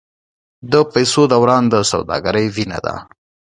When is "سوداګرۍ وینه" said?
1.91-2.79